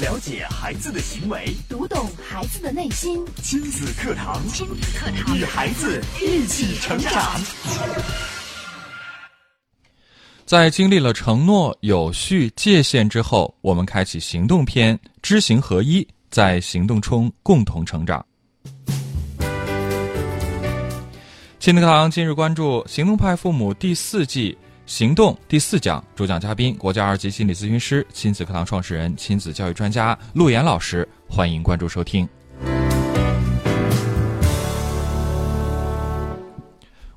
[0.00, 3.22] 了解孩子的行为，读懂孩子的内心。
[3.42, 7.38] 亲子课堂，亲子课堂，与孩子一起成长。
[10.46, 18.24] 在经历了承诺、有序、界限之后，我们开启行动篇，知行合一，在行动中共同成长。
[21.58, 24.56] 亲子课堂今日关注《行动派父母》第四季。
[24.90, 32.28] 行动第四讲主讲嘉宾，国家二级心理咨询师、亲子课堂创始人、亲子教育专家陆岩老师，欢迎关注收听。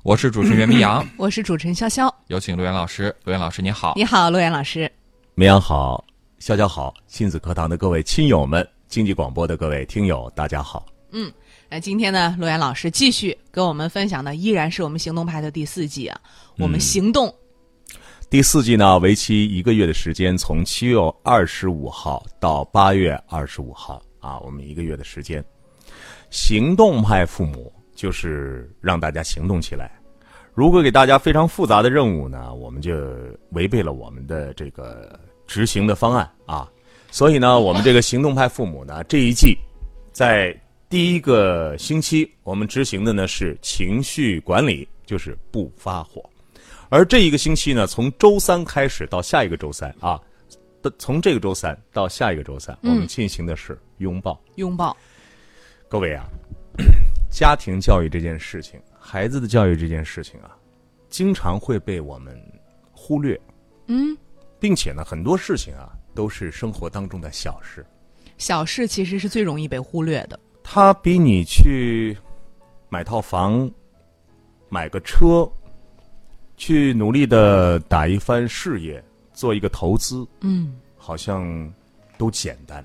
[0.04, 3.12] 我是主持人袁明阳， 我是主持人潇潇，有请陆岩老师。
[3.24, 3.94] 陆岩老师，你好！
[3.96, 4.88] 你好，陆岩老师。
[5.34, 6.04] 明阳好，
[6.40, 10.86] 潇潇好，亲子课堂的各位亲友们，经济广播的各位听友，大家好。
[11.10, 11.28] 嗯，
[11.68, 16.20] 那今天呢，陆岩老师继续跟我们分享的依然是我们行动派的第四季啊，
[16.56, 17.34] 我们行动。
[18.34, 25.40] 第四季呢，为期一个月的时间，从七月二十五号到八月二十五号啊，我们一个月的时间。
[26.30, 29.88] 行动派父母就是让大家行动起来。
[30.52, 32.92] 如果给大家非常复杂的任务呢，我们就
[33.50, 36.68] 违背了我们的这个执行的方案啊。
[37.12, 39.56] 所以呢，我们这个行动派父母呢，这一季
[40.10, 40.52] 在
[40.88, 46.20] 第一个星期，我们执行的呢是情绪管理，就是不发火。
[46.94, 50.16] 而这一个星期呢，从周三开始到下一个周三啊，
[50.80, 54.40] 的从这个周三到下一个周三，我们进行的是拥抱。
[54.54, 54.96] 拥抱，
[55.88, 56.24] 各位啊，
[57.32, 60.56] 家庭教育这件事情，孩子的教育这件事情啊，
[61.08, 62.40] 经常会被我们
[62.92, 63.36] 忽略。
[63.88, 64.16] 嗯，
[64.60, 67.84] 并且呢，很多事情啊，都是生活当中的小事。
[68.38, 70.38] 小事其实是最容易被忽略的。
[70.62, 72.16] 它比你去
[72.88, 73.68] 买套房、
[74.68, 75.50] 买个车。
[76.56, 79.02] 去努力的打一番事业，
[79.32, 81.72] 做一个投资，嗯，好像
[82.16, 82.84] 都简单。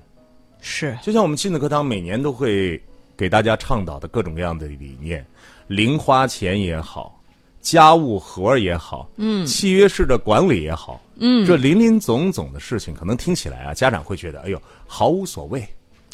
[0.60, 2.80] 是，就像我们亲子课堂每年都会
[3.16, 5.24] 给大家倡导的各种各样的理念，
[5.66, 7.18] 零花钱也好，
[7.60, 15.66] 家务活也好，嗯，契约式的管理也好，嗯，这林林总总的事情，可能听起来啊，家长会觉得，哎呦，毫无所谓。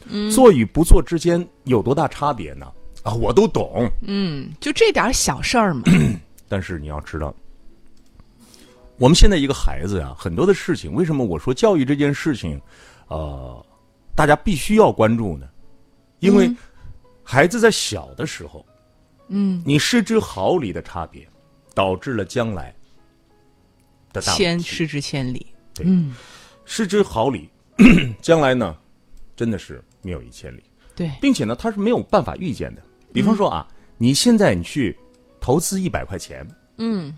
[0.09, 2.71] 嗯，做与不做之间有多大差别呢？
[3.03, 3.91] 啊，我都懂。
[4.03, 5.83] 嗯，就这点小事儿嘛。
[6.49, 7.35] 但是你要知道。
[8.99, 12.61] 我们现在一个孩子呀，很多的事情，为什么我说教育这件事情，
[13.09, 13.65] 呃，
[14.15, 15.47] 大家必须要关注呢？
[16.21, 16.51] 因为
[17.23, 18.65] 孩子在小的时候，
[19.29, 21.29] 嗯，你失之毫厘的差别，
[21.75, 22.75] 导致了将来
[24.13, 25.47] 的大千失之千里。
[25.75, 26.15] 对，嗯，
[26.65, 27.51] 失之毫厘，
[28.23, 28.75] 将来呢，
[29.37, 30.63] 真的是谬以千里。
[30.95, 32.83] 对，并且呢，他是没有办法预见的。
[33.13, 33.69] 比方说啊，
[33.99, 34.99] 你现在你去
[35.39, 36.47] 投资一百块钱，
[36.79, 37.15] 嗯。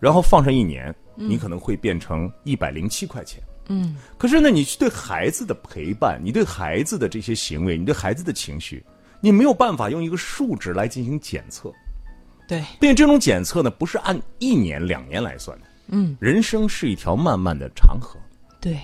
[0.00, 3.40] 然后放上一年，你可能会变成一百零七块钱。
[3.68, 8.84] 嗯，可是呢，你对孩子的陪伴，你对孩子的这些行为，你对孩子的情绪，
[9.20, 11.72] 你没有办法用一个数值来进行检测。
[12.48, 15.66] 对，并且这种检测呢，不是按一年两年来算的。
[15.88, 18.18] 嗯，人生是一条漫漫的长河。
[18.60, 18.76] 对，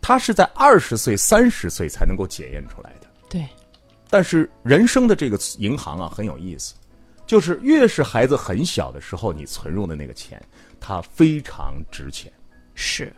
[0.00, 3.06] 它是在二十岁、三十岁才能够检验出来的。
[3.28, 3.46] 对，
[4.10, 6.74] 但是人生的这个银行啊，很有意思。
[7.28, 10.42] 就是越是孩子很小的时候，你存入的那个钱，
[10.80, 12.32] 它非常值钱。
[12.74, 13.14] 是，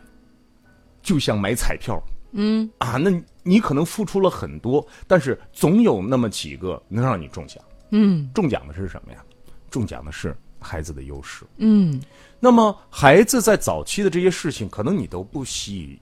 [1.01, 1.97] 就像买彩票，
[2.33, 3.09] 嗯啊，那
[3.41, 7.63] 你可能付出了很多，但是总有那么几个能让你中奖。
[7.91, 9.23] 嗯，中奖的是什么呀？
[9.69, 11.45] 中奖的是孩子的优势。
[11.55, 12.01] 嗯，
[12.37, 15.97] 那么孩子在早期的这些事情，可能你都不习，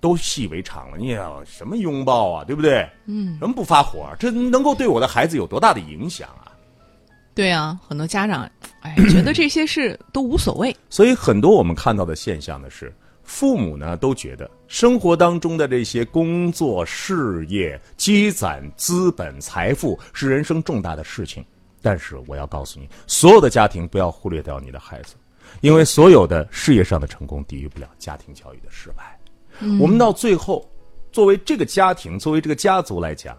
[0.00, 0.98] 都习以为常了。
[0.98, 2.86] 你要什么拥抱啊，对不对？
[3.06, 6.51] 嗯，什么不发火，这能够对我的孩子有多大的影响啊？
[7.34, 8.50] 对啊，很多家长，
[8.80, 10.76] 哎， 觉得这些事都无所谓。
[10.90, 21.42] 所以很多我们看到的现象呢是，父母呢都觉得生活当中的这些工作、事业、积攒资本、财富是人生重大的事情。
[21.80, 25.14] 但是我要告诉你，所有的家庭不要忽略掉你的孩子，
[25.62, 29.18] 因为所有的事业上的成功抵御不了家庭教育的失败。
[29.60, 30.70] 嗯、我们到最后，
[31.10, 33.34] 作为这个家庭，作为这个家族来讲，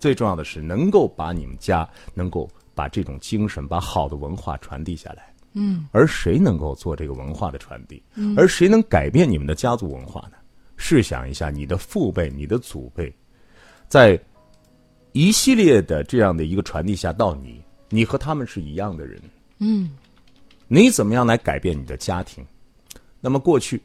[0.00, 2.50] 最重要的是能够把你们家能够。
[2.76, 5.34] 把这种精神，把好的文化传递下来。
[5.54, 8.02] 嗯，而谁能够做这个文化的传递？
[8.14, 10.36] 嗯，而谁能改变你们的家族文化呢？
[10.76, 13.10] 试想一下，你的父辈、你的祖辈，
[13.88, 14.20] 在
[15.12, 19.18] 一系列的这样的一个传递下，到你，你和他们是一样的人。
[19.58, 19.90] 嗯，
[20.68, 22.44] 你怎么样来改变你的家庭？
[23.18, 23.80] 那么过去，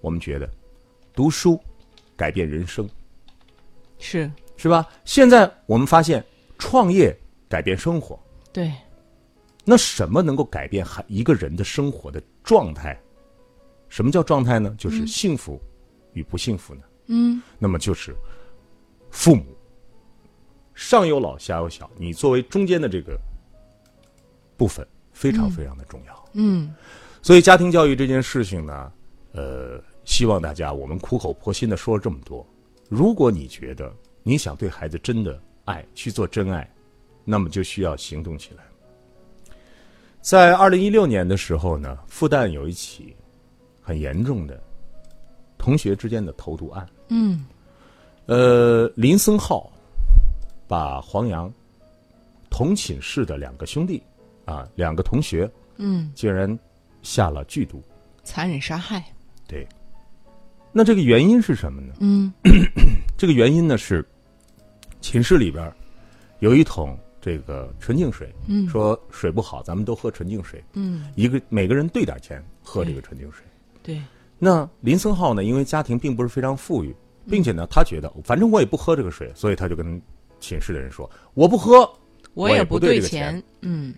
[0.00, 0.48] 我们觉得
[1.12, 1.60] 读书
[2.16, 2.88] 改变人生，
[3.98, 4.86] 是是吧？
[5.04, 6.24] 现在我们发现
[6.56, 7.12] 创业。
[7.52, 8.18] 改变生活，
[8.50, 8.72] 对。
[9.62, 12.98] 那什么能够改变孩一个人的生活的状态？
[13.90, 14.74] 什么叫状态呢？
[14.78, 15.60] 就是幸福
[16.14, 16.80] 与不幸福呢？
[17.08, 18.16] 嗯那么就是
[19.10, 19.44] 父母
[20.72, 23.20] 上有老下有小，你作为中间的这个
[24.56, 26.28] 部分非常非常的重要。
[26.32, 26.74] 嗯
[27.20, 28.92] 所以家庭教育这件事情呢，
[29.32, 32.46] 呃，希望大家我们苦口婆心的说了这么多。
[32.88, 36.68] 如果你觉得你想对孩子真的爱，去做真爱，
[37.24, 38.62] 那么就需要行动起来。
[40.20, 43.14] 在二零一六年的时候呢，复旦有一起
[43.80, 44.62] 很严重的
[45.58, 46.88] 同学之间的投毒案。
[47.08, 47.44] 嗯
[48.26, 49.70] 呃，林森浩
[50.68, 51.52] 把黄洋
[52.48, 54.00] 同寝室的两个兄弟
[54.44, 56.56] 啊，两个同学，嗯，竟然
[57.02, 57.82] 下了剧毒。
[58.22, 59.04] 残忍杀害。
[59.48, 59.66] 对，
[60.70, 61.94] 那这个原因是什么呢？
[61.98, 62.32] 嗯
[63.18, 64.06] 这个原因呢是
[65.00, 65.72] 寝室里边
[66.38, 68.68] 有一桶这个纯净水，嗯。
[68.68, 73.42] 说水不好，咱们都喝纯净水，嗯，一个每个人兑点钱喝这个纯净水。
[73.82, 74.02] 对，
[74.38, 76.94] 那林森浩呢，因为家庭并不是非常富裕，
[77.30, 80.02] 并且呢，他觉得反正我也不喝这个水，所以他就跟
[80.40, 81.88] 寝室的人说：“我不喝。”
[82.34, 83.40] 我也不兑钱。
[83.60, 83.94] 嗯。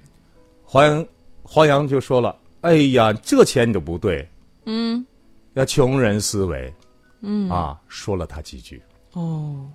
[0.64, 1.06] 黄洋
[1.42, 4.28] 黄洋就说了：“哎呀，这钱你都不兑，
[4.66, 5.06] 嗯。
[5.52, 6.74] 要穷人思维。
[7.20, 7.48] 嗯。
[7.48, 8.82] 啊！”说了他几句，
[9.12, 9.70] 哦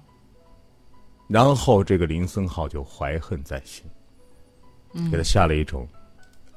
[1.29, 3.85] 然后这个林森浩就怀恨在心，
[5.09, 5.87] 给他下了一种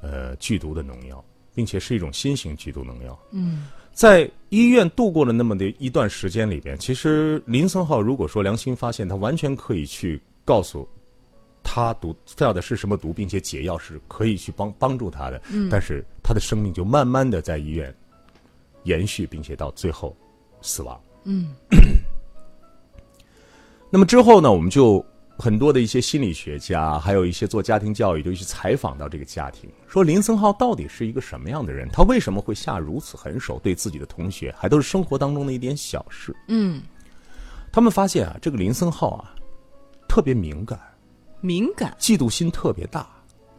[0.01, 1.23] 呃剧毒的农药，
[1.53, 3.17] 并且是一种新型剧毒农药。
[3.31, 10.89] 嗯在医院度过了那么的一段时间里边，其实林森浩如果说良心发现，他完全可以去告诉
[11.61, 15.39] 他毒下的是什么毒，并且解药是可以去帮帮助他的。
[15.51, 17.95] 嗯，但是他的生命就慢慢的在医院
[18.85, 20.17] 延续，并且到最后
[20.63, 20.99] 死亡。
[21.25, 21.53] 嗯
[23.93, 25.05] 那么之后呢，我们就
[25.37, 31.87] 很多的一些心理学家，还有一些做家庭教育，就去采访到这个家庭，说林森浩到底是一个什么样的人？
[31.93, 36.35] 他为什么会下如此狠手对自己的同学，还都是生活当中的一点小事？
[36.47, 36.81] 嗯，
[37.71, 39.35] 他们发现啊，这个林森浩啊，
[40.09, 40.79] 特别敏感，
[41.39, 43.07] 敏感嫉妒心特别大。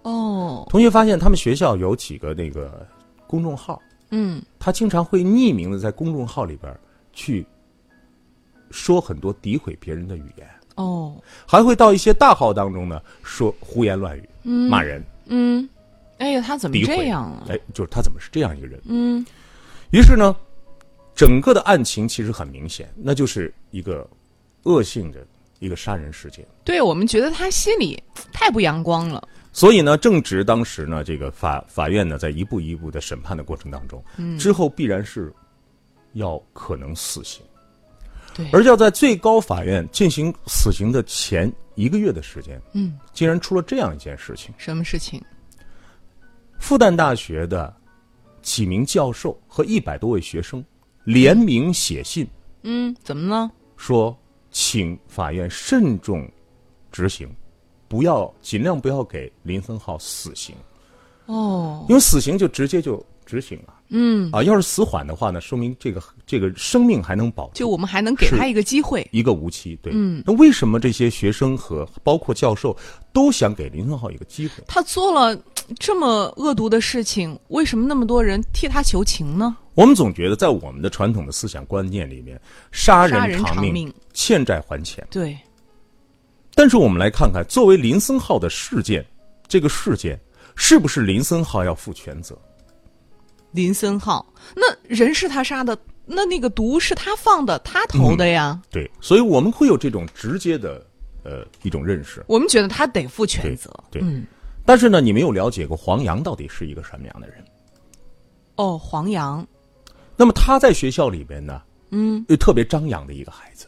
[0.02, 2.84] 哦，同学发现他们学校有几个那个
[3.28, 6.76] 公众号，嗯他经常会匿名的在公众号里边
[7.12, 7.46] 去
[8.74, 10.46] 说很多诋毁别人的语言。
[10.74, 15.68] 哦还会到一些大号当中呢说胡言乱语、骂人、嗯，
[16.18, 16.76] 哎呀，他怎么。
[16.84, 17.46] 这样啊？
[17.48, 18.80] 哎，就是他怎么是这样一个人？
[18.86, 19.24] 嗯
[19.92, 20.34] 于是呢，
[21.14, 24.04] 整个的案情其实很明显，那就是一个
[24.64, 25.24] 恶性的
[25.60, 26.44] 一个杀人事件。
[26.64, 29.28] 对我们觉得他心里太不阳光了。
[29.52, 35.32] 所以呢，正值当时呢，这个法法院呢，在一步一步的审判的过程当中，嗯之后必然是
[36.14, 37.40] 要可能死刑，
[38.34, 44.52] 对，而要在最高法院进行死刑的前一个月的时间，嗯，竟然出了这样一件事情。
[44.58, 45.22] 什么事情？
[46.58, 47.74] 复旦大学的
[48.42, 50.64] 几名教授和一百多位学生
[51.04, 52.26] 联名写信
[52.62, 53.50] 嗯，怎么了？
[53.76, 54.16] 说，
[54.50, 56.26] 请法院慎重
[56.90, 57.28] 执行，
[57.88, 60.54] 不要尽量不要给林森浩死刑，
[61.26, 64.42] 哦，因为死刑就直接就执行了嗯，啊。
[64.42, 67.52] 要是死缓的话呢，说明这个这个生命还能保住。
[67.54, 69.06] 就我们还能给他一个机会。
[69.12, 72.76] 一个无期，对，嗯那为什么这些学生和包括教授
[73.12, 74.54] 都想给林森浩一个机会？
[74.66, 75.38] 他做了
[75.78, 79.56] 这么恶毒的事情，为什么那么多人替他求情呢？
[79.74, 82.40] 我们总觉得，在我们的传统的思想观念里面，
[82.70, 85.04] 杀杀人偿命欠债还钱。
[85.10, 85.36] 对，
[86.54, 89.04] 但是我们来看看，作为林森浩的事件，
[89.48, 90.20] 这个事件
[90.54, 92.38] 是不是林森浩要负全责？
[93.54, 98.60] 林森浩，那人是他杀的，那那个毒是他放的，他投的呀。
[98.68, 100.84] 对，所以我们会有这种直接的
[101.22, 102.24] 呃一种认识。
[102.26, 103.72] 我们觉得他得负全责。
[103.92, 104.26] 对，嗯，
[104.66, 107.36] 但是呢，你没有了解过黄洋到底是一个什么样的人。
[108.56, 109.46] 哦，黄洋，
[110.16, 113.66] 那么他在学校里边呢，嗯又特别张扬的一个孩子。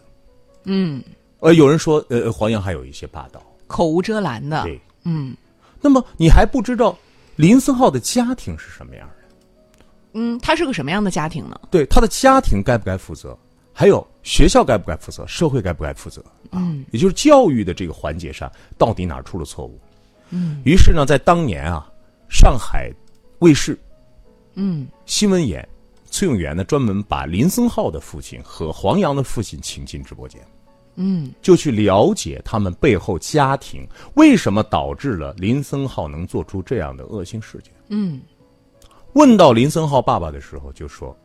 [0.64, 1.00] 嗯，
[1.38, 3.40] 呃，有人说，呃，黄洋还有一些霸道。
[3.69, 4.64] 口无遮拦的。
[4.64, 5.37] 对，嗯
[5.81, 6.99] 那么你还不知道
[7.37, 9.25] 林森浩的家庭是什么样的？
[10.18, 11.61] 嗯，他是个什么样的家庭呢？
[11.70, 13.37] 对他的家庭该不该负责？
[13.73, 15.26] 还有学校该不该负责？
[15.26, 16.25] 社会该不该负责？
[16.52, 19.78] 嗯，也就是教育的这个环节上，到底哪儿出了错误？
[20.30, 21.87] 嗯，于是呢，在当年啊，
[22.30, 22.90] 上海
[23.40, 23.78] 卫视
[24.54, 25.68] 嗯新闻眼
[26.11, 30.40] 崔永元呢，专门把林森浩的父亲和黄洋的父亲请进直播间，
[30.94, 37.70] 嗯就去了解他们背后家庭为什么导致了林森浩能做出这样的恶性事件。
[37.88, 38.20] 嗯
[39.16, 41.16] 问到林森浩爸爸的时候，就说：“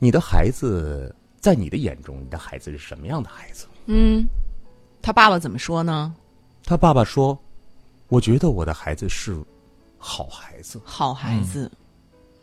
[0.00, 4.26] 你的孩子在你的眼中，你的孩子是什么样的孩子嗯，
[5.02, 6.14] 他爸爸怎么说呢？？”
[6.64, 7.38] 他爸爸说
[8.08, 9.38] ：“我觉得我的孩子是
[9.98, 11.70] 好孩子，好孩子。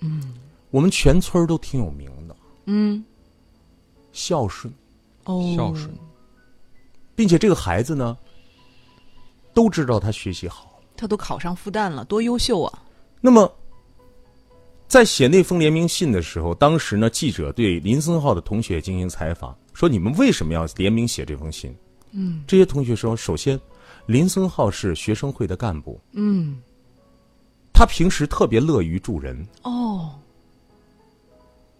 [0.02, 0.36] 嗯
[0.70, 2.36] 我们全村儿都挺有名的，
[2.66, 3.04] 嗯
[4.12, 4.72] 孝顺，
[5.24, 5.90] 哦，孝顺，
[7.16, 8.16] 并且这个孩子呢，
[9.56, 10.80] 都知道他学习好。
[10.96, 12.84] 他都考上复旦了，多优秀啊！
[13.22, 13.52] 那么，
[14.88, 21.76] 在写那封联名信的时候，当时呢，记者对林森浩的同学进行采访，说：“你们为什么要联名写这封信？”
[22.18, 23.60] 嗯，这些同学说：“首先，
[24.06, 26.58] 林森浩是学生会的干部，嗯，
[27.74, 29.46] 他平时特别乐于助人。
[29.64, 30.12] 哦，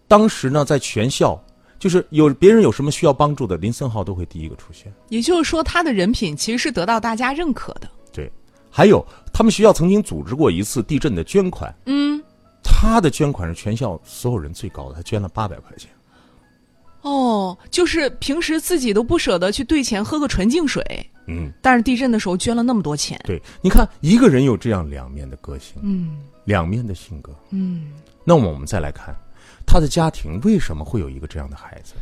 [0.06, 1.42] 当时呢，在全校，
[1.78, 4.92] 就是有别人有什么需要帮助的，林森浩都会第一个出现。
[5.08, 7.88] 也就是说，他的人品其实是得到大家认可的。
[8.12, 8.30] 对，
[8.70, 12.22] 还有他们学校曾经组织过一次地震的捐款，嗯，
[12.68, 15.88] 他的捐款是全校所有人最高的，他捐了八百块钱。
[17.02, 20.82] 哦，就是平时自己都不舍得去兑钱喝个纯净水，
[21.28, 23.16] 嗯，但是地震的时候捐了那么多钱。
[23.24, 27.32] 对，你看一个人有这样两面的个性，嗯两面的性格。
[27.50, 27.92] 嗯，
[28.24, 29.14] 那么我们再来看，
[29.64, 31.94] 他的家庭为什么会有一个这样的孩子？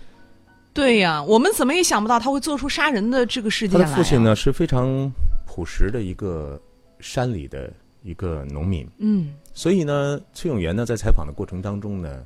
[0.73, 3.91] 对呀，我们怎么也想不到他会做出杀人的这个事他件来、啊。
[3.91, 5.13] 的父亲呢是非常
[5.47, 6.59] 朴实的一个
[6.99, 7.71] 山里的
[8.03, 12.23] 一个农民，嗯所以呢，崔永元呢在采访的过程当中呢，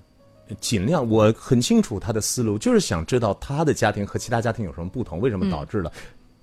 [0.60, 5.92] 尽量我很清楚他的思路，就是想知道他的家庭和其他家庭有什么不同，为什么导致了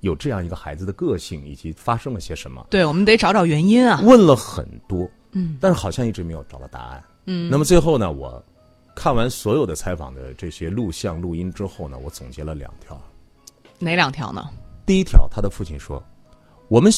[0.01, 2.65] 有这样一个孩子的个性，以及发生了些什么。
[2.69, 3.99] 对，我们得找找原因啊。
[4.03, 7.03] 问了很多，嗯，但是好像一直没有找到答案。
[7.25, 8.43] 嗯，那么最后呢，我
[8.95, 12.95] 看完所有的采访的这些录像录音之后呢，我总结了两条。
[13.79, 14.47] 哪两条呢？
[14.85, 16.01] 第一条，他的父亲说
[16.69, 16.91] ：“我们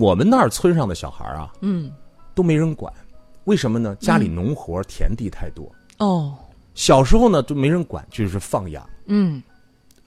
[0.00, 1.92] 我们那儿村上的小孩啊，嗯，
[2.34, 2.92] 都没人管，
[3.44, 3.96] 为什么呢？
[3.96, 6.36] 家里农活、田地太多，哦，
[6.74, 9.42] 小时候呢都没人管，就是放养，嗯，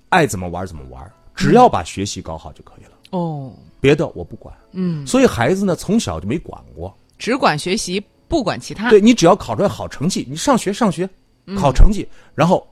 [0.10, 4.56] 爱怎么玩怎么玩，只要把学习搞好就可以了，哦，别的我不管。
[4.72, 6.96] 嗯，所以孩子呢从小就没管过。
[7.18, 8.90] 只管学习，不管其他。
[8.90, 11.10] 对你只要考出来好成绩，你上学上学，
[11.58, 12.68] 考成绩，然后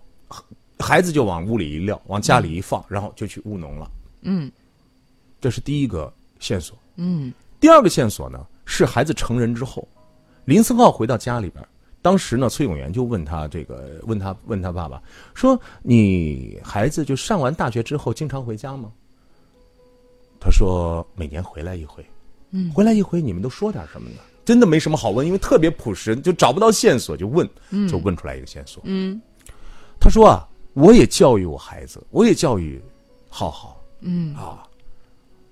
[0.80, 3.90] 孩子就往屋里一撂，往家里一放，然后就去务农了。
[4.22, 4.52] 嗯
[5.40, 6.78] 这是第一个线索。
[6.98, 9.88] 嗯第二个线索呢，是孩子成人之后，
[10.46, 11.64] 林森浩回到家里边，
[12.02, 15.02] 当时呢，崔永元就问他这个，问他问他爸爸
[15.34, 18.92] 说：“你孩子就上完大学之后经常回家吗？”
[20.40, 22.06] 他说：“每年回来一回。”
[22.54, 24.18] 嗯，回来一回，你们都说点什么呢？
[24.44, 27.48] 真的没什么好问，因为特别朴实，就找不到线索，就问，
[27.88, 28.82] 就问出来一个线索。
[28.86, 29.22] 嗯
[30.00, 32.82] 他说啊，我也教育我孩子，我也教育
[33.30, 34.68] 浩浩嗯啊。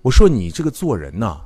[0.01, 1.41] 我说你这个做人呐、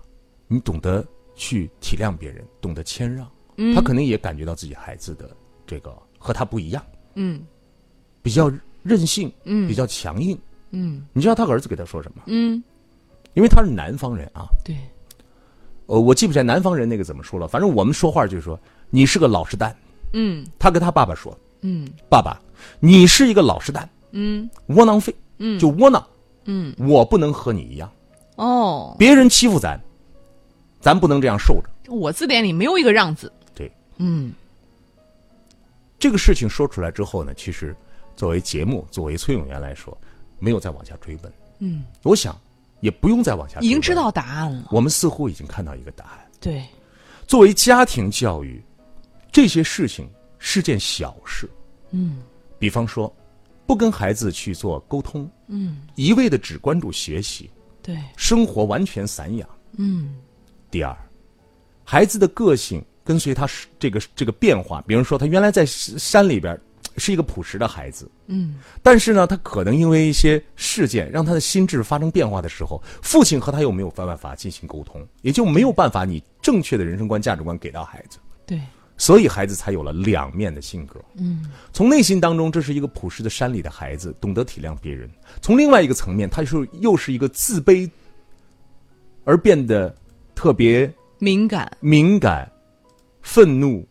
[0.47, 3.27] 你懂得去体谅别人，懂得谦让。
[3.57, 3.73] 嗯。
[3.75, 5.29] 他可能也感觉到自己孩子的
[5.65, 6.83] 这个和他不一样，
[7.15, 7.41] 嗯。
[8.21, 8.51] 比较
[8.83, 9.67] 任性，嗯。
[9.67, 10.37] 比较强硬。
[10.71, 11.05] 嗯。
[11.13, 12.23] 你知道他儿子给他说什么？
[12.27, 12.63] 嗯，
[13.33, 14.75] 因为他是南方人啊，对，
[15.87, 18.59] 呃，我记不起来南方人那个怎么说了，反正我们说话就是说
[18.89, 19.75] 你是个老实蛋。
[20.13, 20.45] 嗯。
[20.57, 22.39] 他跟他爸爸说嗯：“爸爸，
[22.79, 24.49] 你是一个老实蛋，嗯。
[24.67, 25.59] 窝囊废，嗯。
[25.59, 26.05] 就窝囊。
[26.45, 27.89] 嗯，我不能和你一样，
[28.35, 29.79] 哦，别人欺负咱，
[30.83, 31.69] 咱不能这样受着。
[31.89, 33.31] 我字典里没有一个让字。
[33.55, 34.33] 对，嗯
[35.97, 37.73] 这个事情说出来之后呢，其实
[38.17, 39.97] 作为节目，作为崔永元来说，
[40.39, 41.33] 没有再往下追问。
[41.59, 42.37] 嗯，我想
[42.81, 44.67] 也不用再往下追问，已经知道答案了。
[44.71, 46.27] 我们似乎已经看到一个答案。
[46.41, 46.65] 对，
[47.25, 48.61] 作为家庭教育，
[49.31, 51.49] 这些事情是件小事。
[51.91, 52.21] 嗯
[52.59, 53.13] 比方说，
[53.65, 57.49] 不跟孩子去做沟通，嗯，一味的只关注学习，
[57.81, 59.47] 对，生活完全散养。
[59.77, 60.15] 嗯
[60.73, 60.97] 第二，
[61.83, 66.59] 孩子的个性跟随他是这个这个变化，比如说他原来在山里边
[66.97, 68.55] 是一个朴实的孩子，嗯。
[68.81, 78.59] 但是呢，他可能因为一些事件让他的心智发生变化的时候，父亲和他又没有办法进行沟通，也就没有办法你正确的人生观、价值观给到孩子，对，
[78.97, 80.99] 所以孩子才有了两面的性格。
[81.17, 85.07] 嗯从内心当中，这是一个朴实的山里的孩子，懂得体谅别人；
[85.39, 87.87] 从另外一个层面，他是又是一个自卑，
[89.23, 89.95] 而变得
[90.35, 92.51] 特别敏感，敏感、
[93.21, 93.87] 愤怒，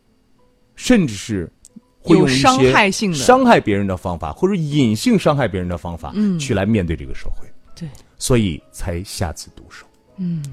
[0.75, 1.51] 甚至是
[1.99, 3.17] 会用一些有伤害性的。
[3.17, 6.37] 伤害别人的方法，或者隐性伤害别人的方法，嗯。
[6.37, 9.85] 去来面对这个社会，对，所以才下此毒手。
[10.17, 10.43] 嗯。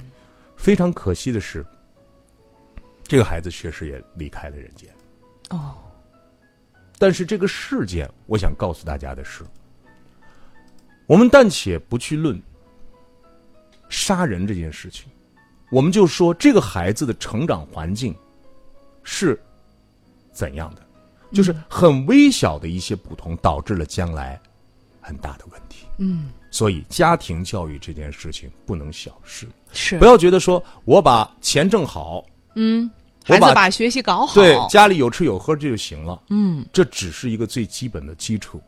[0.57, 1.65] 非常可惜的是，
[3.03, 4.89] 这个孩子确实也离开了人间。
[5.49, 5.75] 哦，
[6.99, 9.43] 但是这个事件，我想告诉大家的是，
[11.07, 12.41] 我们暂且不去论
[13.89, 15.11] 杀人这件事情，
[15.71, 18.15] 我们就说这个孩子的成长环境
[19.03, 19.41] 是
[20.33, 20.83] 怎样的，
[21.33, 24.41] 就是很微小的一些不同，导致了将来
[25.01, 25.87] 很大的问题。
[25.99, 26.31] 嗯。
[26.53, 29.97] 所以，家庭教育这件事情不能小视，是。
[30.01, 32.25] 不要觉得说我把钱挣好，
[32.57, 32.91] 嗯，
[33.25, 36.67] 孩子把学习搞好，对家里有吃有喝这就行了，嗯。
[36.73, 38.61] 这只是一个最基本的基础。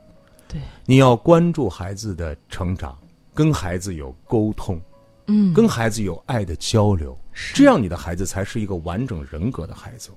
[0.46, 2.96] 对，你要关注孩子的成长，
[3.34, 4.80] 跟孩子有沟通，
[5.26, 7.18] 嗯，跟孩子有爱的交流，
[7.54, 10.10] 这样你的孩子才是一个完整人格的孩子。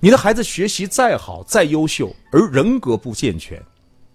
[0.00, 3.62] 你的孩子学习再好再优秀，而人格不健全，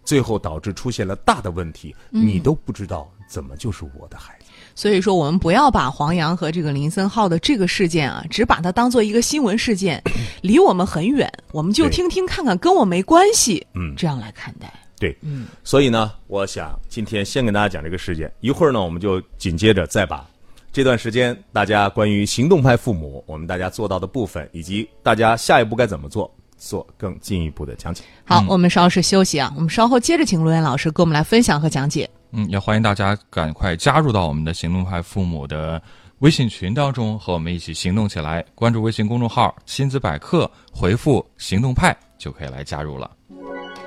[0.03, 4.45] 最后导致出现了大的问题，你都不知道怎么就是我的孩子。
[4.75, 10.03] 所以说，我们不要把黄洋和这个林森浩的这个事件啊，只把它当做一个新闻事件，
[10.41, 14.71] 离我们很远，我们就听听看看，跟我没关系，嗯这样来看待。
[14.99, 20.27] 对，嗯，所以呢，我想今天先跟大家讲这个事件，一会儿呢，我们就紧接着再把
[20.73, 28.03] 这段时间大家关于行动派父母我们大家做到的部分，以及大家下一步该怎么做，做更进一步的讲解。
[28.25, 32.09] 好，我们稍事休息啊，我们稍后接着请陆岩老师给我们来分享和讲解。
[32.31, 35.79] 嗯，也欢迎大家赶快加入到我们的行动派父母的
[36.21, 38.43] 微信群当中，和我们一起行动起来。
[38.55, 43.11] 关注微信公众号“亲子百科”，回复“行动派”就可以来加入了。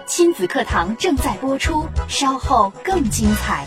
[0.06, 3.66] 亲子课堂正在播出，稍后更精彩。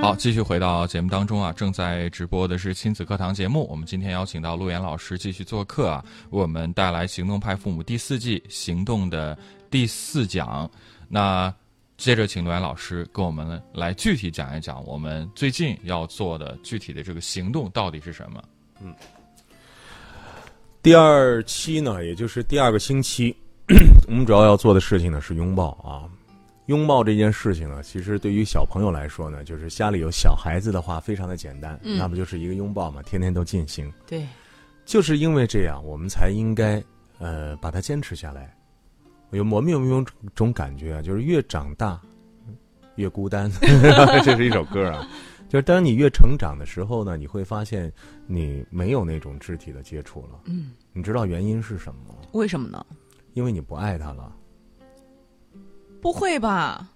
[0.00, 3.66] 好，继续回到节目当中啊，正在直播的是亲子课堂节目。
[3.68, 9.36] 我们今天邀请到陆岩老师继续做客啊，为我们带来《行动派父母》第四季行动的
[9.70, 10.68] 第四讲。
[11.06, 11.52] 那
[11.98, 18.42] 接着请陆岩老师跟我们来具体讲一讲，我们最近要做的具体的这个行动到底是什么？
[18.80, 18.94] 嗯
[20.82, 23.36] 第二期呢，也就是第二个星期，
[24.08, 26.08] 我们主要要做的事情呢是拥抱啊。
[26.70, 33.92] 拥抱这件事情呢，其实对于小朋友来说呢，就是家里有小孩子的话，非常的简单，那不就是一个拥抱嘛，天天都进行。
[34.06, 34.24] 对，
[34.84, 36.80] 就是因为这样，我们才应该
[37.18, 38.56] 呃把它坚持下来。
[39.32, 41.02] 有我们有没有种感觉啊？
[41.02, 42.00] 就是越长大
[42.94, 43.50] 越孤单，
[44.24, 45.04] 这是一首歌啊。
[45.48, 47.92] 就是当你越成长的时候呢，你会发现
[48.28, 50.42] 你没有那种肢体的接触了。
[50.44, 52.14] 嗯，你知道原因是什么吗？
[52.30, 52.86] 为什么呢？
[53.34, 54.32] 因为你不爱他了，
[56.00, 56.88] 不会吧？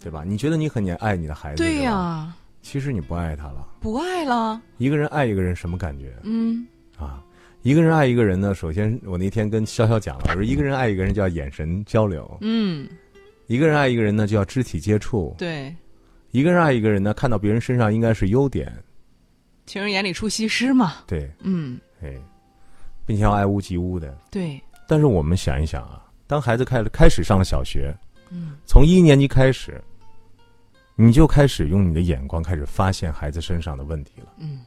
[0.00, 0.24] 对吧？
[0.26, 3.68] 你觉得你很爱你的孩子，对呀、其实你不爱他了。
[3.80, 4.60] 不爱了。
[4.78, 6.66] 一个人爱一个人什么感觉嗯，
[6.98, 7.22] 啊？
[7.62, 12.88] 一个人爱一个人呢，首先我那天跟潇潇讲了，我说 一个人爱一个人就要眼神交流，嗯，
[13.46, 15.72] 一个人爱一个人呢就要肢体接触，对，
[16.32, 18.72] 一个人爱一个人呢看到别人身上应该是优点，
[19.66, 20.94] 情人眼里出西施嘛。
[21.06, 22.12] 对，嗯，哎，
[23.06, 24.12] 并且要爱屋及乌的。
[24.28, 27.94] 对，但是我们想一想啊，当孩子开始开始上了小学，
[28.32, 29.82] 嗯，从一年级开始，
[30.96, 34.32] 你就开始用你的眼光开始发现孩子身上的问题了。
[34.38, 34.60] 嗯，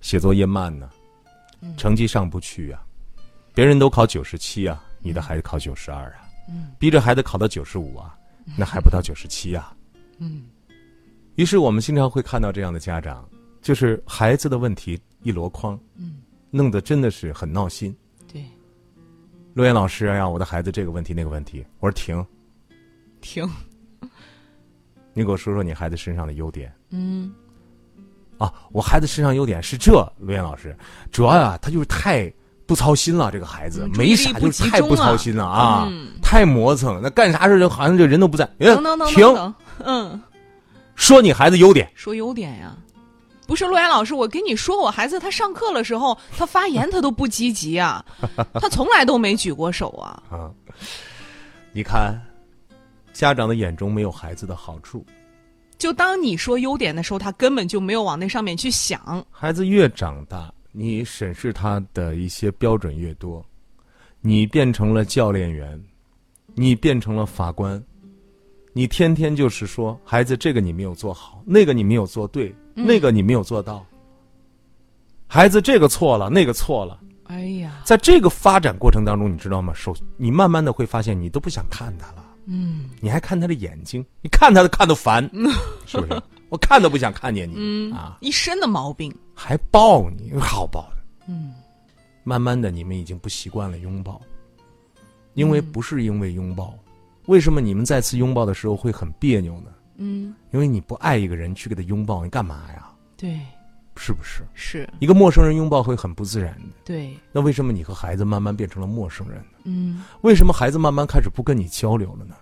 [0.00, 0.88] 写作业慢呢，
[1.60, 1.76] 嗯。
[1.76, 2.82] 成绩上不去啊，
[3.52, 8.16] 别人都考九十七啊，你的孩子考九十二啊，嗯，逼着孩子考到九十五啊，
[8.56, 9.76] 那还不到九十七啊。
[10.18, 10.46] 嗯，
[11.34, 13.28] 于是我们经常会看到这样的家长，
[13.60, 17.94] 就是孩子的问题一箩筐，嗯，弄得真的是很闹心。
[18.32, 18.44] 对，
[19.54, 22.24] 陆岩老师让我的孩子这个问题那个问题，我说停，
[23.28, 23.46] 停。
[25.12, 27.30] 你给我说说你孩子身上的优点嗯，
[28.38, 28.50] 啊！
[28.72, 30.74] 我孩子身上优点是这，陆岩老师，
[31.12, 32.32] 主要呀、他就是太
[32.66, 38.44] 不操心了，这个孩子、嗯没啥，就是太不操心了啊，嗯太磨蹭，那干啥事就好像这人都不在。
[38.60, 40.22] 哎等等等停等，嗯，
[40.94, 42.74] 说你孩子优点，说优点呀。
[43.46, 48.04] 不是陆岩老师，我跟你说，我孩子他上课的时候，他发言他都不积极啊，
[48.54, 50.22] 他从来都没举过手啊。
[50.30, 50.50] 啊，
[51.72, 52.14] 你看，
[53.18, 55.04] 家长的眼中没有孩子的好处。
[55.76, 59.26] 就当你说优点的时候，他根本就没有往那上面去想。
[59.28, 63.44] 孩子越长大，你审视他的一些标准越多，
[64.20, 65.82] 你变成了教练员，
[66.54, 67.82] 你变成了法官，
[68.72, 73.84] 你天天就是说孩子这个你没有做好，那个你没有做对，那个你没有做到。
[75.26, 79.74] 孩子这个错了，那个错了，哎呀，在这个发展过程当中，你知道吗？
[79.74, 82.24] 首你慢慢的会发现，你都不想看他了。
[82.50, 85.22] 嗯你还看他的眼睛，你看他都看都烦，
[85.86, 86.22] 是不是？
[86.48, 89.14] 我看都不想看见你、嗯啊，一身的毛病。
[89.34, 90.96] 还抱你，好抱的。
[91.28, 91.54] 嗯
[92.24, 94.20] 慢慢的，你们已经不习惯了拥抱，
[95.34, 96.74] 因为不是因为拥抱，
[97.26, 99.70] 为什么你们再次拥抱的时候会很别扭呢？
[99.96, 102.90] 嗯，因为你不爱一个人去给他拥抱，你干嘛呀？
[103.16, 103.38] 对，
[103.98, 104.42] 是不是？
[104.54, 106.68] 是，一个陌生人拥抱会很不自然的。
[106.84, 109.44] 对，那为什么你和孩子慢慢变成了陌生人呢？
[109.64, 112.34] 嗯为什么孩子慢慢开始不跟你交流了呢？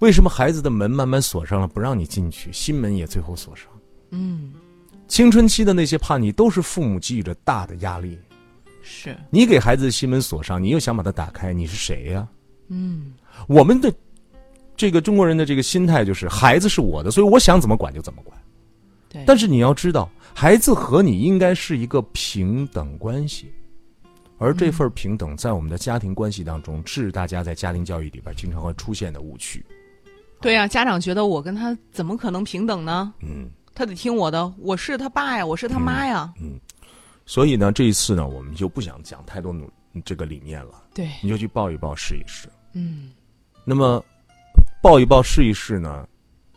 [0.00, 3.66] 为什么孩子的门慢慢锁上了，不让你进去，心门也最后锁上？
[4.10, 4.52] 嗯，
[5.08, 8.18] 青春期的那些叛逆，都是父母给予着大的压力。
[8.82, 12.28] 是，你给孩子的心门锁上，你又想把它打开，你是谁呀、
[12.68, 13.14] 嗯，
[13.48, 13.92] 我们的
[14.76, 18.36] 这个中国人的这个心态就是，孩子是我的，所以我想怎么管就怎么管。
[19.08, 23.50] 对，但是你要知道，孩子和你应该是一个平等关系，
[24.36, 29.64] 而这份平等在我们的家庭关系当中，是大家在家庭教育里边经常会出现的误区。
[30.42, 33.14] 对呀、家长觉得我跟他怎么可能平等呢？
[33.22, 36.30] 嗯，他得听我的，我是他爸呀，我是他妈呀。
[36.38, 36.60] 嗯
[37.24, 39.66] 所以呢，这一次呢，我们就不想讲太多努
[40.04, 42.46] 这个理念了，对，你就去抱一抱试一试。
[42.74, 43.10] 嗯，
[43.64, 44.04] 那么，
[44.82, 46.06] 抱一抱试一试呢，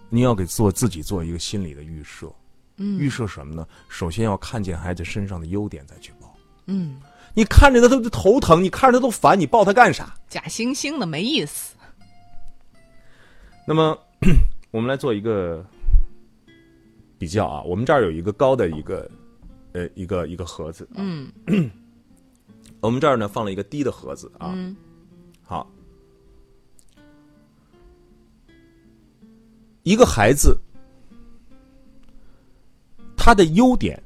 [0.09, 2.29] 你要给做自己做一个心理的预设。
[2.79, 3.67] 嗯预设什么呢？
[3.87, 6.33] 首先要看见孩子身上的优点再去抱。
[6.65, 6.99] 嗯，
[7.33, 10.15] 你看着他都头疼，你看着他都烦，你抱他干啥？
[10.27, 11.75] 假惺惺的没意思。
[13.65, 13.97] 那么，
[14.71, 15.63] 我们来做一个
[17.17, 17.61] 比较啊。
[17.63, 19.09] 我们这儿有一个高的一个，
[19.73, 20.87] 呃，一个一个盒子。
[20.95, 21.31] 嗯
[22.81, 24.53] 我们这儿呢放了一个低的盒子啊。
[24.55, 24.75] 嗯
[25.43, 25.69] 好，
[29.83, 30.57] 一个孩子，
[33.29, 34.01] 他的优点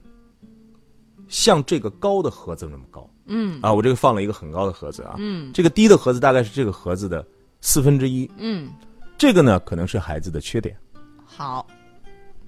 [1.29, 3.71] 像这个高的盒子那么高嗯啊。
[3.71, 5.15] 我这个放了一个很高的盒子啊。
[5.17, 7.25] 嗯这个低的盒子大概是这个盒子的
[7.61, 8.29] 四分之一。
[8.35, 8.69] 嗯，
[9.17, 10.77] 这个呢，可能是孩子的缺点。
[11.23, 11.65] 好，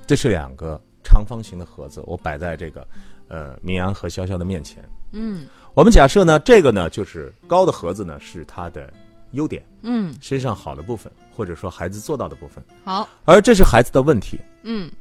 [0.05, 2.85] 这是两个长方形的盒子，我摆在这个
[3.29, 4.83] 呃明阳和潇潇的面前。
[5.13, 8.91] 嗯我们假设呢，这个呢就是高的盒子呢是他的
[9.31, 14.37] 优点，嗯身上好的部分，或者说孩子做到的部分，好，而这是孩子的问题。
[14.63, 14.91] 嗯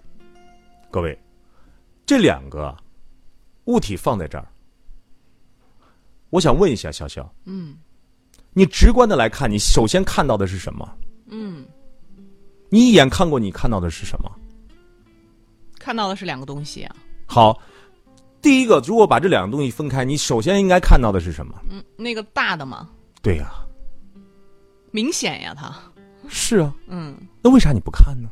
[0.89, 1.19] 各位，
[2.07, 2.77] 这两个啊
[3.65, 4.47] 物体放在这儿，
[6.31, 7.77] 我想问一下潇潇，嗯
[8.53, 10.97] 你直观的来看，你首先看到的是什么？
[11.27, 11.67] 嗯，
[12.69, 14.31] 你一眼看过，你看到的是什么？
[15.79, 16.97] 看到的是两个东西啊。
[17.27, 17.59] 好，
[18.41, 21.55] 第一个，如果把这两个东西分开，你首先应该看到的是什么？
[21.71, 22.89] 嗯，那个大的吗，
[23.23, 23.51] 对呀、
[24.91, 25.75] 明显呀，它。
[26.29, 28.29] 是啊，嗯，那为啥你不看呢？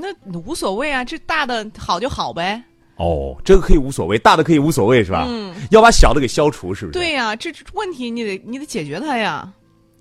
[0.00, 2.62] 那无所谓啊，这大的好就好呗。
[2.96, 5.26] 哦，这个可以无所谓，大的可以无所谓是吧？
[5.28, 6.98] 嗯，要把小的给消除，是不是？
[6.98, 7.12] 对。
[7.12, 9.52] 呀、这这问题你得你得解决它呀，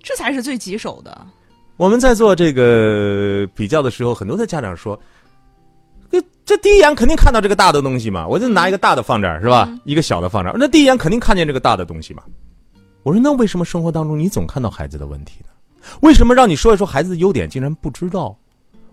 [0.02, 1.28] 这才是最棘手的。
[1.78, 4.98] 我们在做这个比较的时候，很多的家长说，
[6.10, 9.70] 这这第一眼肯定看到这个大的东西嘛，我就拿一个大的放这儿是吧？
[9.84, 12.24] 一个小的放这儿，那第一眼肯定看见这个大的东西嘛。
[13.04, 15.50] 我说那为什么生活当中你总看到孩子的问题呢？
[16.00, 18.36] 为什么让你说一说孩子的优点，竟然不知道？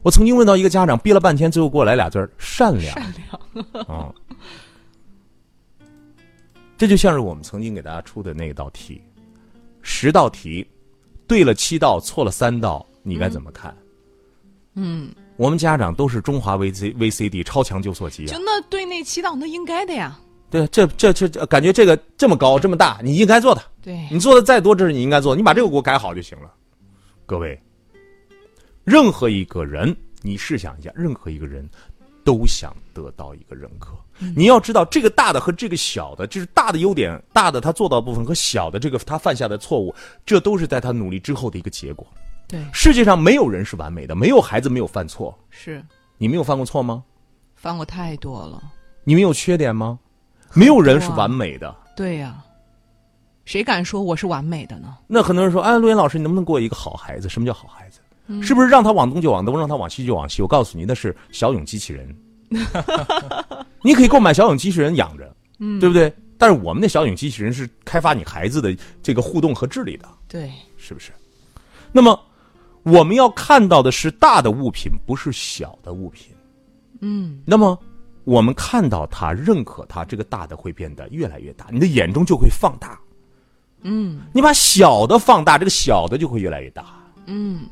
[0.03, 2.95] 我曾经问到一个家长，憋了半天，最后给我来俩字儿：善良。
[2.95, 3.85] 善良。
[3.87, 4.13] 啊、
[6.77, 9.01] 这就像是我们曾经给大家出的那道题，
[9.81, 10.67] 十道题，
[11.27, 13.75] 对了七道，错了三道，你该怎么看？
[14.75, 18.33] 嗯，我们家长都是中华 VC VCD 超强纠错机啊！
[18.33, 20.19] 就那对那七道那应该的呀。
[20.51, 23.63] 对，这这这这，感觉这个这么高这么大，你应该做的。
[23.81, 26.51] 对，你做的再多，这是你应该做的，你把这个给我改好就行了。
[27.25, 27.61] 各位，
[28.85, 31.69] 任何一个人，你试想一下，任何一个人
[32.25, 33.93] 都想得到一个认可。
[34.37, 42.07] 你要知道，这个大的和这个小的，就是大的优点，大的他做到的部分和小的这个他犯下的错误，这都是在他努力之后的一个结果。
[42.47, 45.37] 对，世界上没有人是完美的，没有孩子没有犯错。
[45.51, 45.83] 是
[46.19, 47.03] 你没有犯过错吗？
[47.57, 48.63] 犯过太多了。
[49.05, 49.99] 你没有缺点吗？
[50.53, 51.75] 没有人是完美的。
[51.97, 52.45] 对呀、
[53.45, 54.99] 谁敢说我是完美的呢？
[55.07, 57.29] 那很多人说：“哎，陆岩老师，你能不能给我一个好孩子？
[57.29, 58.01] 什么叫好孩子？
[58.27, 62.17] 嗯是不是让他往东就往东，让他往西就往西？”我告诉你，那是小勇机器人。
[63.83, 66.13] 你可以购买小勇机器人养着，嗯对不对？
[66.39, 71.13] 但是我们的小勇机器人是开发你孩子的这个互动和智力的，对，是不是？
[71.93, 72.21] 那么
[72.83, 76.35] 我们要看到的是大的物品，不是小的物品。
[77.01, 77.79] 嗯，那么
[78.25, 82.99] 我们看到它、认可它，这个大的会变得越来越大，你的眼中就会放大。
[83.83, 86.87] 嗯你把小的放大，这个小的就会越来越大。
[87.27, 87.67] 嗯，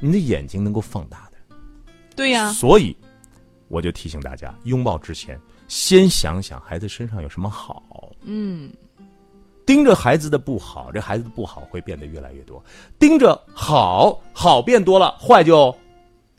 [0.00, 1.56] 你的眼睛能够放大的。
[2.16, 2.96] 对呀、所以，
[3.68, 8.10] 我就提醒大家，拥抱之前，先想想孩子身上有什么好。
[8.22, 8.70] 嗯，
[9.64, 12.60] 盯着孩子的不好，这孩子的不好会变得越来越多；
[12.98, 15.74] 盯着好，好变多了，坏就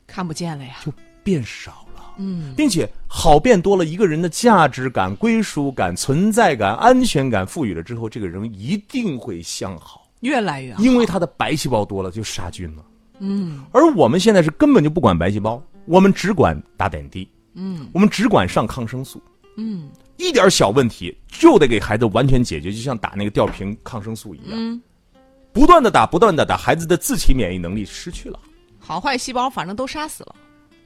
[0.06, 0.76] 看不见了呀。
[0.84, 0.92] 就
[1.24, 2.14] 变少了。
[2.18, 10.82] 嗯，并且好变多了，一个人的价值感、归属感、存在感、安全感赋予了之后，这个人一定会向好，越来越好。
[10.82, 12.84] 因为他的白细胞多了，就杀菌了。
[13.18, 13.64] 嗯。
[13.72, 17.88] 而我们现在是根本就不管白细胞，我们只管打点滴，嗯。
[17.92, 19.22] 我们只管上抗生素，
[19.56, 19.88] 嗯。
[20.18, 24.80] 一点小问题就得给孩子完全解决，就像打那个吊瓶抗生素一样，嗯，
[25.52, 28.38] 不断的打，不断的打，孩子的自体免疫能力失去了。
[28.78, 30.34] 好坏细胞反正都杀死了。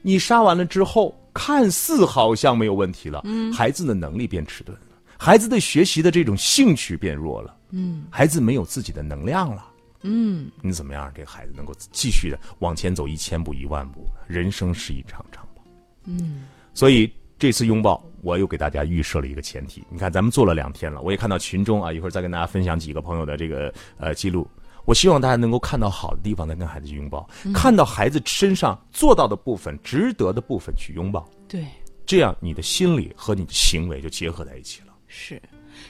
[0.01, 3.53] 你杀完了之后，看似好像没有问题了，嗯。
[3.53, 4.85] 孩子的能力变迟钝了，
[5.17, 9.63] 孩子对学习的这种兴趣变弱了，嗯，孩子没有自己的能量了，
[10.09, 14.07] 嗯，你怎么样让这个孩子能够继续的往前走一千步一万步？
[14.25, 15.61] 人生是一场长跑，
[16.05, 19.83] 嗯，所以这次拥抱，我又给大家预设了一个前提。
[19.89, 24.47] 你看，咱们做了两天了，我也看到群中啊，一会儿再跟大家分享几个朋友的这个呃记录。
[24.85, 31.27] 我希望大家能够看到好的地方，再跟孩子去拥抱；看到孩子身上做到的部分、值得的部分去拥抱。
[31.45, 31.65] 对，
[32.05, 34.93] 这样你的心理和你的行为就结合在一起了。
[35.07, 35.41] 是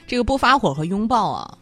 [0.06, 1.58] 这个不发火和拥抱啊，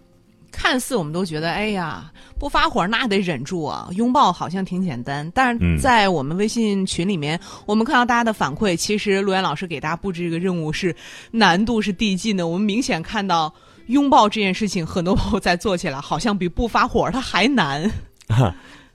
[0.56, 5.30] 看似我们都觉得，哎呀，不发火那得忍住啊，拥抱好像挺简单。
[5.34, 10.94] 但是在我们微信群里面，我们看到大家的反馈，其实陆岩老师给大家布置这个任务是
[11.30, 12.48] 难度是递进的。
[12.48, 13.52] 我们明显看到。
[13.86, 17.88] 拥抱这件事情，很多朋友在做起来，好像比不发火它还难。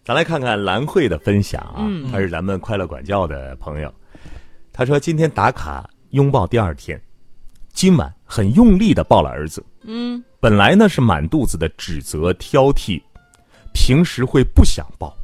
[0.03, 3.89] 咱来看看兰慧的分享啊，他是咱们快乐管教的朋友。
[4.73, 7.01] 他说今天打卡拥抱第二天，
[7.71, 9.63] 今晚很用力的抱了儿子。
[9.83, 13.01] 嗯，本来呢是满肚子的指责挑剔，
[13.73, 15.15] 平时会不想抱，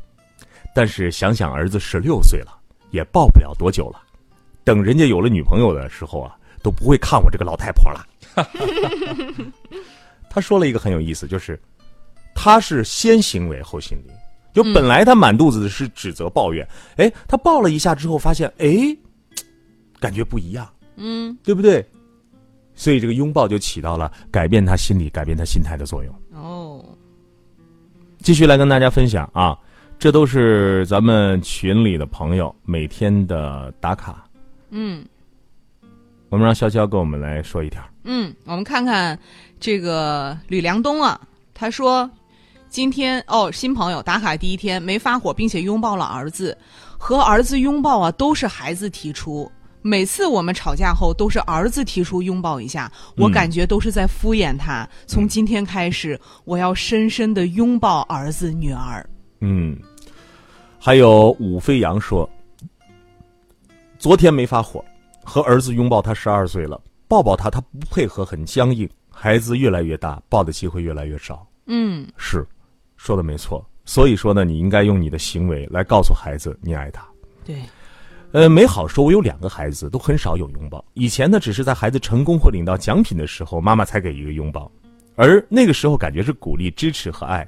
[0.73, 2.57] 但是想想儿子十六岁了，
[2.91, 4.01] 也抱不了多久了。
[4.63, 8.05] 等人家有了女朋友的时候啊，都不会看我这个老太婆了。
[10.29, 11.59] 他说了一个很有意思，就是
[12.35, 14.11] 他是先行为后心理，
[14.53, 16.67] 就本来他满肚子的是指责抱怨，
[16.97, 18.95] 哎，他抱了一下之后，发现哎，
[19.99, 21.83] 感觉不一样，嗯，对不对？
[22.77, 26.15] 所以这个拥抱就起到了改变他心理、改变他心态的作用。
[26.31, 26.81] 哦，
[28.19, 29.57] 继续来跟大家分享啊，
[29.99, 34.25] 这都是咱们群里的朋友每天的打卡。
[34.69, 35.05] 嗯。
[36.29, 37.81] 我们让潇潇跟我们来说一条。
[38.03, 39.17] 嗯，我们看看
[39.61, 41.17] 这个吕良东啊，
[41.53, 42.09] 他说
[42.67, 46.57] 今天哦，新朋友打卡第一天没发火，并且拥抱了儿子，
[46.97, 49.49] 和儿子拥抱啊，都是孩子提出。
[49.87, 54.87] 每次我们吵架后，都是儿子提出拥抱一下，我感觉都是在敷衍他。
[55.05, 59.09] 从今天开始，我要深深的拥抱儿子女儿。
[59.39, 59.77] 嗯，
[60.77, 62.29] 还有武飞扬说，
[63.97, 64.83] 昨天没发火。
[65.23, 68.89] 和儿子拥抱，他十二岁了，抱抱他，他不配合，很僵硬。
[69.09, 71.45] 孩子越来越大，抱的机会越来越少。
[71.65, 72.47] 嗯，是，
[72.95, 73.65] 说的没错。
[73.83, 77.05] 所以说呢，你应该用你的行为来告诉孩子你爱他。
[77.43, 77.61] 对，
[78.31, 80.83] 呃，没好说，我有两个孩子，都很少有拥抱。
[80.93, 84.71] 以前呢，只是在孩子成功或领到奖品的时候，妈妈才给一个拥抱，
[85.15, 87.47] 而那个时候感觉是鼓励、支持和爱。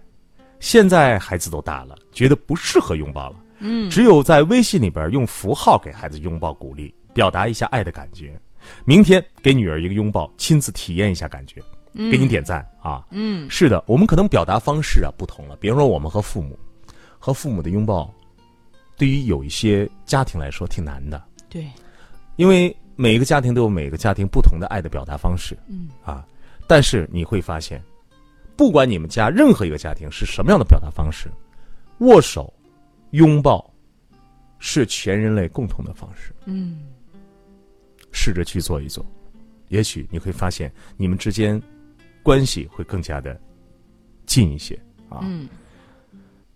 [0.60, 3.36] 现在孩子都大了，觉得不适合拥抱了。
[3.60, 6.94] 嗯，只有在微信里边用符号给孩子拥抱鼓励。
[7.12, 8.39] 表达一下爱的感觉，
[8.86, 11.62] 明天给女儿一个拥抱，亲自体验一下感觉，
[11.94, 13.04] 给你点赞啊！
[13.10, 15.56] 嗯，是的，我们可能表达方式啊不同了。
[15.60, 16.58] 比如说，我们和父母，
[17.18, 18.13] 和父母的拥抱，
[18.99, 21.23] 对于有一些家庭来说挺难的。
[21.49, 21.65] 对，
[22.35, 25.57] 因为每一个家庭都有每个家庭不同的爱的表达方式。
[25.67, 26.27] 嗯啊，
[26.67, 27.81] 但是你会发现，
[28.57, 31.31] 不管你们家任何一个家庭是什么样的表达方式，
[31.99, 32.53] 握手、
[33.12, 33.73] 拥抱，
[34.59, 36.35] 是全人类共同的方式。
[36.45, 36.81] 嗯。
[38.12, 39.05] 试着去做一做，
[39.69, 41.62] 也许你会发现你们之间
[42.21, 43.39] 关系会更加的
[44.25, 45.19] 近一些啊。
[45.23, 45.47] 嗯。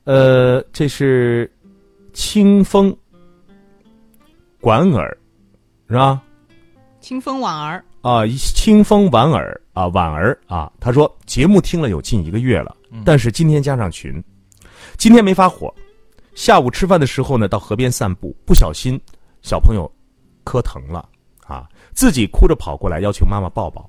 [0.03, 1.49] 呃，这是
[2.13, 2.95] 清风
[4.61, 5.17] 莞尔，
[5.89, 6.21] 是吧？
[7.01, 10.71] 清风莞尔啊，清风莞尔啊，莞儿啊。
[10.79, 14.23] 他说节目听了有近一个月了，但是今天加上群，
[14.97, 15.73] 今天没发火。
[16.33, 18.99] 下午吃饭的时候呢，到河边散步，不小心
[19.41, 19.91] 小朋友
[20.43, 21.09] 磕疼了。
[21.45, 21.67] 啊！
[21.93, 23.87] 自己哭着跑过来，要求妈妈抱抱，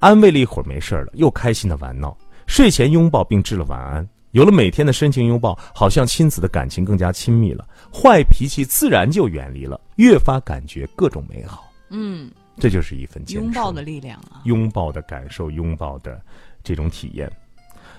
[0.00, 2.14] 安慰了一会儿，没事了，又开心的玩闹。
[2.46, 4.06] 睡前拥抱并致了晚安。
[4.32, 11.70] 有了每天的深情拥抱，好像亲子的感情更加亲密了，坏脾气自然就远离了，越发感觉各种美好。
[11.88, 14.42] 嗯，这就是一份拥抱的力量啊！
[14.44, 16.20] 拥抱的感受，拥抱的
[16.62, 17.30] 这种体验。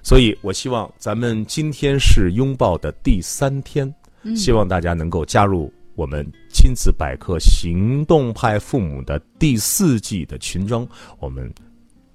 [0.01, 3.93] 所以我希望咱们今天是拥抱的第三天，
[4.35, 5.71] 希望大家能够加入。
[5.95, 10.87] 我们亲子百科行动派父母的第四季的群中，
[11.19, 11.53] 我们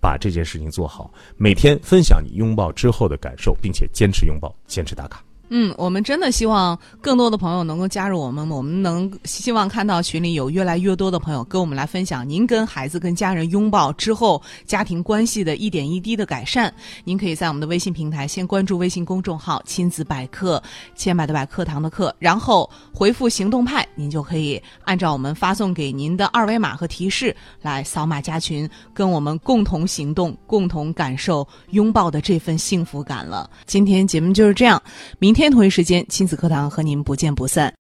[0.07, 5.26] 把这件事情做好，每天分享你拥抱之后的感受，并且坚持拥抱，坚持打卡。
[5.49, 16.75] 嗯，我们真的希望更多的朋友能够加入我们，我们能希望看到群里有越来越多的朋友跟我们来分享您跟孩子、跟家人拥抱之后家庭关系的一点一滴的改善。
[17.05, 20.61] 您可以在我们的微信平台先关注微信公众号“亲子百科”，
[20.97, 33.49] 千百的百课堂的课，然后回复“行动派”，您就可以按照我们发送给您的二维码和提示来扫码加群，跟我们共同行动，共同感受拥抱的这份幸福感了。
[33.65, 34.83] 今天节目就是这样，
[35.21, 35.36] 明。
[35.37, 37.71] 天同一时间，亲子课堂和您不见不散。